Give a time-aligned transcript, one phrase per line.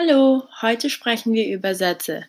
[0.00, 2.26] Hallo, heute sprechen wir über Sätze.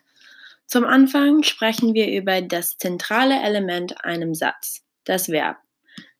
[0.65, 5.57] Zum Anfang sprechen wir über das zentrale Element einem Satz, das Verb.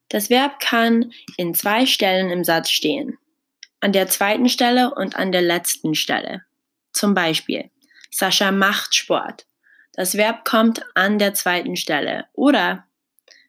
[0.10, 3.18] Das Verb kann in zwei Stellen im Satz stehen.
[3.80, 6.44] An der zweiten Stelle und an der letzten Stelle.
[6.94, 7.72] Zum Beispiel,
[8.12, 9.48] Sascha macht Sport.
[9.94, 12.26] Das Verb kommt an der zweiten Stelle.
[12.34, 12.86] Oder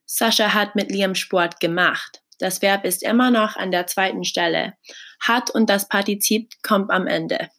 [0.06, 2.22] Sascha hat mit Liam Sport gemacht.
[2.38, 4.72] Das Verb ist immer noch an der zweiten Stelle.
[5.20, 7.50] Hat und das Partizip kommt am Ende.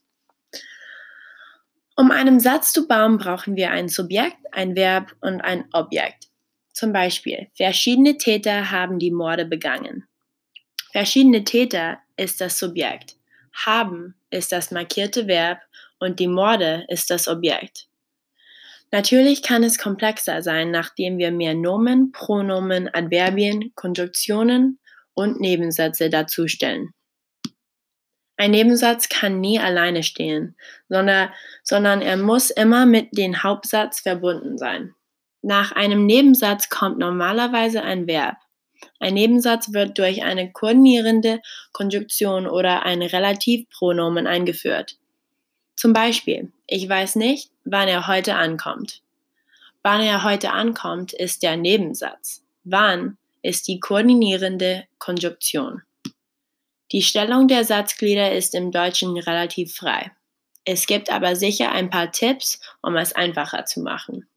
[1.96, 6.30] Um einen Satz zu bauen, brauchen wir ein Subjekt, ein Verb und ein Objekt.
[6.74, 10.08] Zum Beispiel, verschiedene Täter haben die Morde begangen.
[10.92, 13.16] Verschiedene Täter ist das Subjekt,
[13.54, 15.60] haben ist das markierte Verb
[16.00, 17.88] und die Morde ist das Objekt.
[18.92, 24.80] Natürlich kann es komplexer sein, nachdem wir mehr Nomen, Pronomen, Adverbien, Konjunktionen
[25.14, 26.94] und Nebensätze dazustellen.
[28.42, 30.56] Ein Nebensatz kann nie alleine stehen,
[30.90, 31.30] sondern,
[31.62, 34.96] sondern er muss immer mit dem Hauptsatz verbunden sein.
[35.44, 38.38] Nach einem Nebensatz kommt normalerweise ein Verb.
[39.00, 41.40] Ein Nebensatz wird durch eine koordinierende
[41.72, 44.98] Konjunktion oder ein Relativpronomen eingeführt.
[45.76, 49.04] Zum Beispiel, ich weiß nicht, wann er heute ankommt.
[49.84, 52.44] Wann er heute ankommt, ist der Nebensatz.
[52.64, 55.84] Wann ist die koordinierende Konjunktion.
[56.92, 60.12] Die Stellung der Satzglieder ist im Deutschen relativ frei.
[60.66, 64.30] Es gibt aber sicher ein paar Tipps, um es einfacher zu machen.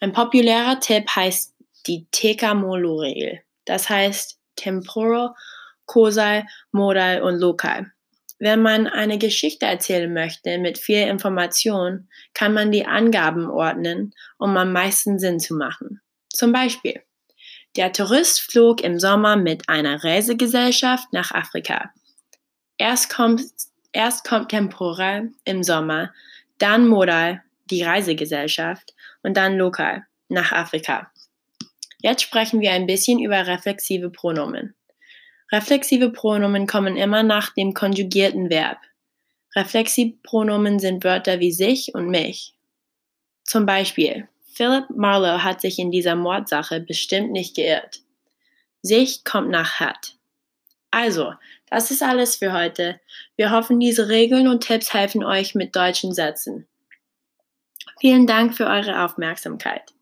[0.00, 1.54] Ein populärer Tipp heißt
[1.86, 3.40] die Tekamolo-Regel.
[3.64, 5.34] Das heißt Temporal,
[5.86, 7.92] Causal, Modal und Lokal.
[8.38, 14.56] Wenn man eine Geschichte erzählen möchte mit viel Information, kann man die Angaben ordnen, um
[14.56, 16.00] am meisten Sinn zu machen.
[16.28, 17.02] Zum Beispiel,
[17.76, 21.90] der Tourist flog im Sommer mit einer Reisegesellschaft nach Afrika.
[22.78, 23.42] Erst kommt,
[23.92, 26.12] erst kommt temporal im Sommer,
[26.58, 31.10] dann modal die Reisegesellschaft und dann lokal nach Afrika.
[32.00, 34.74] Jetzt sprechen wir ein bisschen über reflexive Pronomen.
[35.52, 38.78] Reflexive Pronomen kommen immer nach dem konjugierten Verb.
[39.54, 42.54] Reflexive Pronomen sind Wörter wie sich und mich.
[43.44, 48.00] Zum Beispiel, Philip Marlowe hat sich in dieser Mordsache bestimmt nicht geirrt.
[48.80, 50.14] Sich kommt nach hat.
[50.90, 51.34] Also,
[51.68, 52.98] das ist alles für heute.
[53.36, 56.66] Wir hoffen, diese Regeln und Tipps helfen euch mit deutschen Sätzen.
[58.00, 59.92] Vielen Dank für eure Aufmerksamkeit.